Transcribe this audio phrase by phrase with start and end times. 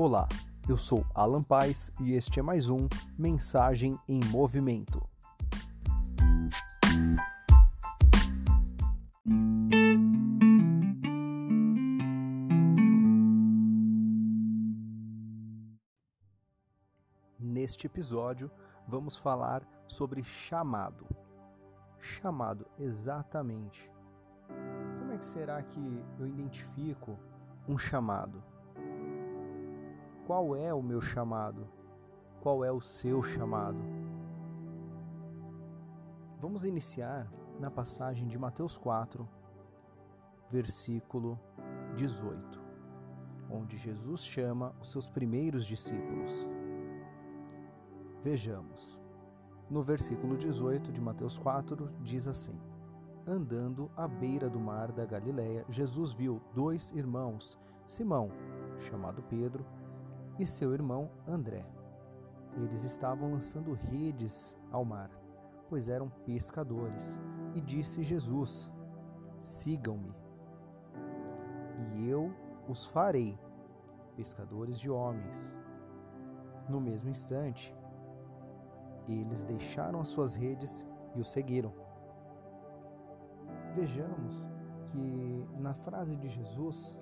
[0.00, 0.28] Olá,
[0.68, 2.86] eu sou Alan Paz e este é mais um
[3.18, 5.04] Mensagem em Movimento.
[17.36, 18.48] Neste episódio,
[18.86, 21.08] vamos falar sobre chamado.
[21.98, 23.90] Chamado, exatamente.
[25.00, 27.18] Como é que será que eu identifico
[27.66, 28.40] um chamado?
[30.28, 31.66] Qual é o meu chamado?
[32.42, 33.78] Qual é o seu chamado?
[36.38, 39.26] Vamos iniciar na passagem de Mateus 4,
[40.50, 41.40] versículo
[41.96, 42.60] 18,
[43.50, 46.46] onde Jesus chama os seus primeiros discípulos.
[48.22, 49.00] Vejamos.
[49.70, 52.60] No versículo 18 de Mateus 4 diz assim:
[53.26, 58.30] Andando à beira do mar da Galileia, Jesus viu dois irmãos, Simão,
[58.76, 59.64] chamado Pedro,
[60.38, 61.64] e seu irmão André.
[62.56, 65.10] Eles estavam lançando redes ao mar,
[65.68, 67.18] pois eram pescadores.
[67.54, 68.70] E disse Jesus:
[69.40, 70.14] Sigam-me,
[71.94, 72.32] e eu
[72.68, 73.38] os farei
[74.16, 75.54] pescadores de homens.
[76.68, 77.74] No mesmo instante,
[79.06, 81.72] eles deixaram as suas redes e o seguiram.
[83.74, 84.48] Vejamos
[84.84, 86.98] que na frase de Jesus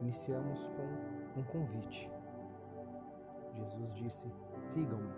[0.00, 2.10] iniciamos com um convite.
[3.56, 5.12] Jesus disse: sigam-me.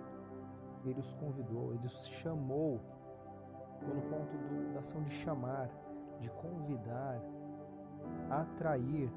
[0.85, 2.81] Ele os convidou, ele os chamou.
[3.75, 5.69] Estou no ponto do, da ação de chamar,
[6.21, 7.21] de convidar,
[8.31, 9.11] atrair.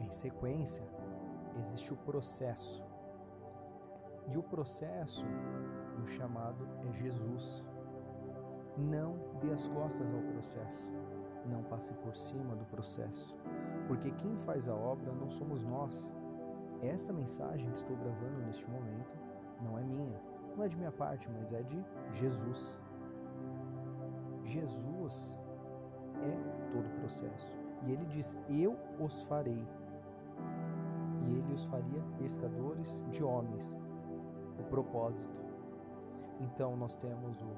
[0.00, 0.84] Em sequência,
[1.58, 2.82] existe o processo.
[4.28, 5.24] E o processo
[5.98, 7.64] no chamado é Jesus.
[8.76, 10.88] Não dê as costas ao processo.
[11.46, 13.36] Não passe por cima do processo.
[13.86, 16.12] Porque quem faz a obra não somos nós,
[16.82, 19.18] esta mensagem que estou gravando neste momento
[19.62, 20.20] não é minha,
[20.56, 22.78] não é de minha parte, mas é de Jesus.
[24.44, 25.38] Jesus
[26.22, 27.58] é todo o processo.
[27.84, 29.66] E ele diz: Eu os farei.
[31.26, 33.78] E ele os faria pescadores de homens.
[34.58, 35.38] O propósito.
[36.40, 37.50] Então nós temos o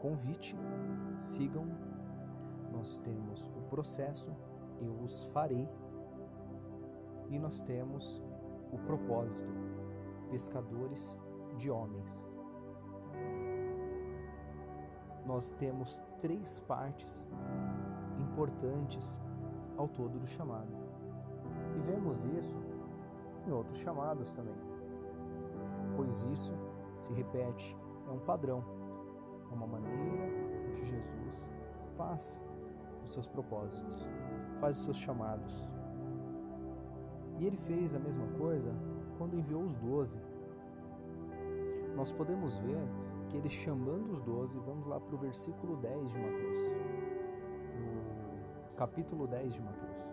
[0.00, 0.56] convite,
[1.18, 1.66] sigam.
[2.72, 4.32] Nós temos o processo,
[4.80, 5.68] eu os farei.
[7.28, 8.22] E nós temos
[8.72, 9.52] o propósito,
[10.30, 11.16] pescadores
[11.56, 12.24] de homens.
[15.26, 17.28] Nós temos três partes
[18.18, 19.20] importantes
[19.76, 20.72] ao todo do chamado.
[21.76, 22.58] E vemos isso
[23.46, 24.54] em outros chamados também.
[25.96, 26.52] Pois isso
[26.94, 27.76] se repete,
[28.06, 28.64] é um padrão,
[29.50, 30.26] é uma maneira
[30.74, 31.50] que Jesus
[31.96, 32.40] faz
[33.04, 34.08] os seus propósitos,
[34.60, 35.64] faz os seus chamados.
[37.40, 38.70] E ele fez a mesma coisa
[39.16, 40.20] quando enviou os doze.
[41.96, 42.86] Nós podemos ver
[43.30, 46.58] que ele chamando os doze, vamos lá para o versículo 10 de Mateus,
[47.78, 50.10] no capítulo 10 de Mateus.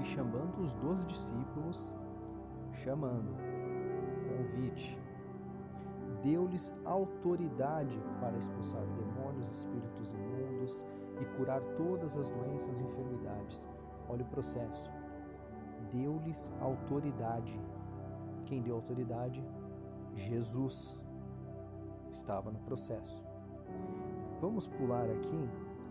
[0.00, 1.94] E chamando os doze discípulos,
[2.72, 3.36] chamando,
[4.26, 4.98] convite,
[6.22, 10.86] deu-lhes autoridade para expulsar demônios, espíritos imundos
[11.20, 13.68] e curar todas as doenças e enfermidades.
[14.08, 14.90] Olha o processo
[15.92, 17.60] deu-lhes autoridade.
[18.46, 19.44] Quem deu autoridade?
[20.14, 20.98] Jesus.
[22.12, 23.24] Estava no processo.
[24.40, 25.48] Vamos pular aqui,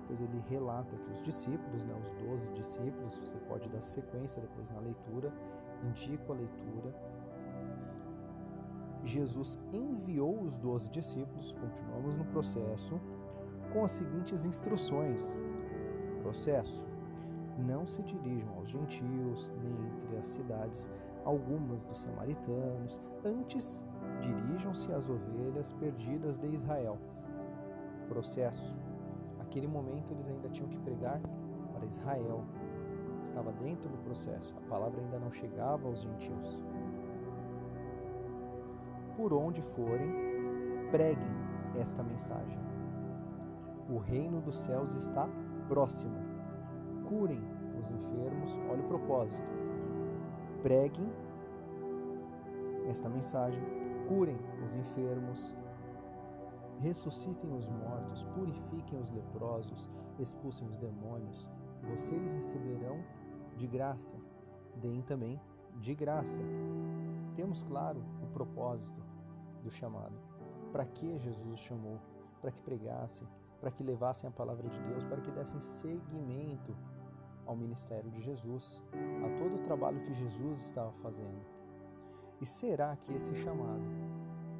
[0.07, 4.69] pois ele relata que os discípulos, né, os doze discípulos, você pode dar sequência depois
[4.71, 5.33] na leitura,
[5.83, 6.93] indico a leitura.
[9.03, 12.99] Jesus enviou os doze discípulos, continuamos no processo,
[13.73, 15.39] com as seguintes instruções.
[16.21, 16.83] Processo:
[17.61, 20.91] não se dirijam aos gentios, nem entre as cidades
[21.23, 23.81] algumas dos samaritanos, antes
[24.19, 26.97] dirijam-se às ovelhas perdidas de Israel.
[28.07, 28.75] Processo.
[29.39, 31.21] Aquele momento eles ainda tinham que pregar
[31.73, 32.43] para Israel.
[33.23, 34.55] Estava dentro do processo.
[34.57, 36.59] A palavra ainda não chegava aos gentios.
[39.15, 40.11] Por onde forem,
[40.89, 41.29] preguem
[41.79, 42.59] esta mensagem.
[43.89, 45.29] O reino dos céus está
[45.67, 46.31] próximo
[47.11, 47.43] curem
[47.81, 48.57] os enfermos.
[48.69, 49.49] Olha o propósito.
[50.61, 51.11] Preguem
[52.87, 53.61] esta mensagem,
[54.07, 55.55] curem os enfermos,
[56.79, 59.89] ressuscitem os mortos, purifiquem os leprosos,
[60.19, 61.49] expulsem os demônios.
[61.89, 63.03] Vocês receberão
[63.55, 64.15] de graça,
[64.75, 65.39] deem também
[65.77, 66.41] de graça.
[67.35, 69.01] Temos claro o propósito
[69.63, 70.15] do chamado.
[70.71, 71.99] Para que Jesus os chamou?
[72.41, 73.27] Para que pregassem,
[73.59, 76.75] para que levassem a palavra de Deus, para que dessem seguimento
[77.51, 78.81] ao ministério de Jesus,
[79.25, 81.45] a todo o trabalho que Jesus estava fazendo.
[82.39, 83.83] E será que esse chamado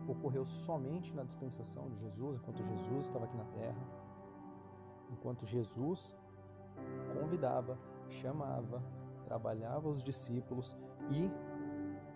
[0.08, 3.82] ocorreu somente na dispensação de Jesus, enquanto Jesus estava aqui na terra?
[5.10, 6.16] Enquanto Jesus
[7.18, 7.80] convidava,
[8.10, 8.84] chamava,
[9.24, 10.78] trabalhava os discípulos
[11.10, 11.32] e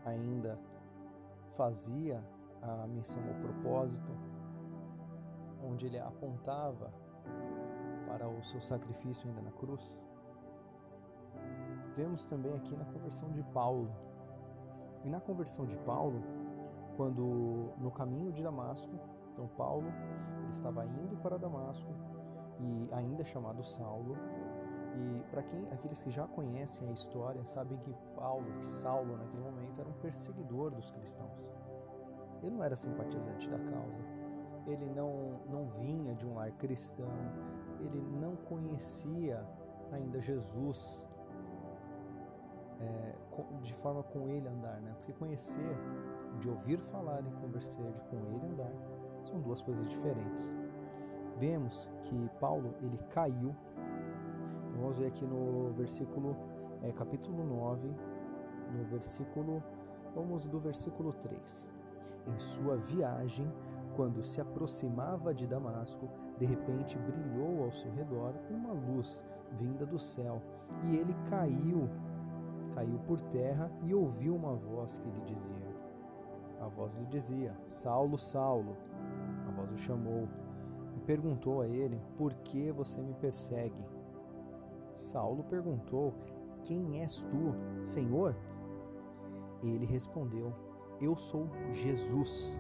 [0.06, 0.60] ainda
[1.56, 2.22] fazia
[2.62, 4.12] a menção ao propósito,
[5.64, 6.94] onde ele apontava
[8.06, 9.98] para o seu sacrifício ainda na cruz.
[11.96, 13.90] Vemos também aqui na conversão de Paulo.
[15.04, 16.22] E na conversão de Paulo,
[16.98, 18.94] quando no caminho de Damasco,
[19.32, 19.88] então Paulo
[20.40, 21.94] ele estava indo para Damasco
[22.60, 24.18] e ainda chamado Saulo.
[24.98, 29.44] E para quem aqueles que já conhecem a história sabem que Paulo, que Saulo naquele
[29.44, 31.54] momento era um perseguidor dos cristãos.
[32.42, 34.04] Ele não era simpatizante da causa.
[34.68, 37.12] Ele não não vinha de um lar cristão.
[37.80, 39.46] Ele não conhecia
[39.92, 41.08] ainda Jesus
[42.80, 43.16] é,
[43.62, 44.94] de forma com ele andar, né?
[44.98, 45.78] Porque conhecer,
[46.40, 48.72] de ouvir falar e conversar de com ele andar,
[49.24, 50.54] são duas coisas diferentes.
[51.38, 53.56] Vemos que Paulo ele caiu.
[54.70, 56.36] Então vamos ver aqui no versículo
[56.82, 57.94] é, capítulo 9,
[58.74, 59.64] no versículo
[60.14, 61.70] vamos do versículo 3.
[62.28, 63.52] Em sua viagem,
[63.96, 70.00] quando se aproximava de Damasco, de repente brilhou ao seu redor uma luz vinda do
[70.00, 70.42] céu,
[70.86, 71.90] e ele caiu
[72.76, 75.76] caiu por terra e ouviu uma voz que lhe dizia:
[76.60, 78.76] A voz lhe dizia: Saulo, Saulo.
[79.48, 80.28] A voz o chamou
[80.96, 83.84] e perguntou a ele: Por que você me persegue?
[84.94, 86.14] Saulo perguntou:
[86.62, 87.56] Quem és tu,
[87.86, 88.36] Senhor?
[89.64, 90.54] Ele respondeu:
[91.00, 92.58] Eu sou Jesus,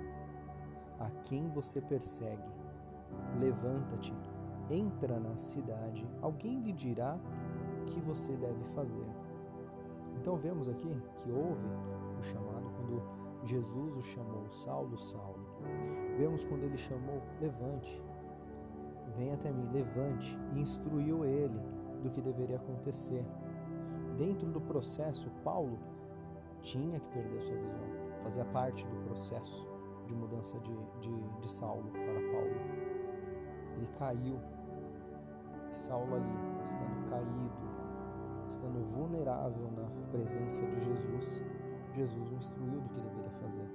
[0.98, 2.56] a quem você persegue.
[3.40, 4.14] Levanta-te,
[4.70, 7.18] entra na cidade, alguém lhe dirá
[7.82, 9.25] o que você deve fazer.
[10.25, 10.89] Então vemos aqui
[11.22, 11.68] que houve
[12.19, 13.00] o chamado quando
[13.44, 15.45] Jesus o chamou Saulo, Saulo.
[16.18, 18.04] Vemos quando ele chamou levante,
[19.16, 21.62] vem até mim, levante e instruiu ele
[22.01, 23.24] do que deveria acontecer.
[24.18, 25.77] Dentro do processo, Paulo
[26.63, 27.86] tinha que perder sua visão,
[28.24, 29.69] fazia parte do processo
[30.07, 32.56] de mudança de, de, de Saulo para Paulo.
[33.77, 34.39] Ele caiu,
[35.69, 37.75] e Saulo ali, estando caído,
[38.50, 41.44] estando vulnerável na presença de Jesus,
[41.94, 43.68] Jesus o instruiu do que deveria fazer.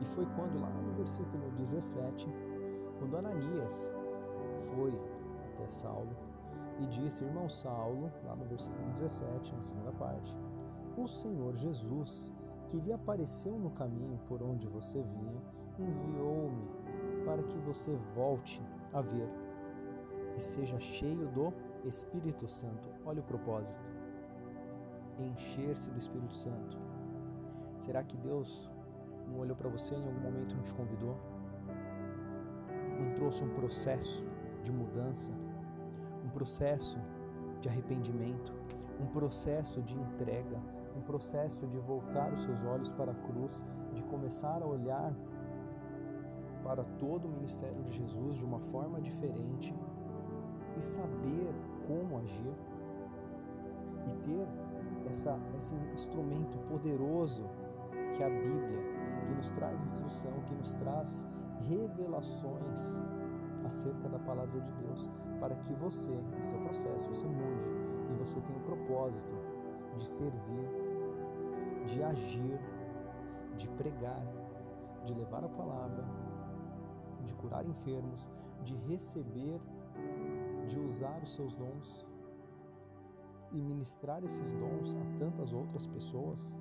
[0.00, 2.28] E foi quando, lá no versículo 17,
[2.98, 3.90] quando Ananias
[4.74, 4.92] foi
[5.54, 6.16] até Saulo
[6.80, 10.36] e disse: Irmão Saulo, lá no versículo 17, na segunda parte,
[10.96, 12.32] o Senhor Jesus,
[12.68, 15.42] que lhe apareceu no caminho por onde você vinha,
[15.78, 16.68] enviou-me
[17.24, 18.60] para que você volte
[18.92, 19.28] a ver
[20.36, 21.52] e seja cheio do
[21.88, 22.88] Espírito Santo.
[23.04, 23.84] Olha o propósito.
[25.18, 26.78] Encher-se do Espírito Santo.
[27.78, 28.70] Será que Deus
[29.28, 31.16] não olhou para você em algum momento e não te convidou?
[33.00, 34.24] Não trouxe um processo
[34.62, 35.32] de mudança,
[36.24, 36.98] um processo
[37.60, 38.52] de arrependimento,
[39.00, 40.60] um processo de entrega,
[40.96, 43.52] um processo de voltar os seus olhos para a cruz,
[43.94, 45.12] de começar a olhar
[46.62, 49.74] para todo o ministério de Jesus de uma forma diferente
[50.78, 51.52] e saber
[51.86, 52.54] como agir
[54.06, 54.46] e ter
[55.08, 57.44] essa, esse instrumento poderoso
[58.14, 58.82] que é a Bíblia,
[59.26, 61.26] que nos traz instrução, que nos traz
[61.68, 62.98] revelações
[63.64, 65.08] acerca da palavra de Deus,
[65.40, 67.70] para que você, em seu processo, você mude
[68.10, 69.34] e você tenha o propósito
[69.96, 70.68] de servir,
[71.86, 72.58] de agir,
[73.56, 74.22] de pregar,
[75.04, 76.04] de levar a palavra,
[77.24, 78.30] de curar enfermos,
[78.62, 79.60] de receber
[80.68, 82.06] de usar os seus dons
[83.52, 86.56] e ministrar esses dons a tantas outras pessoas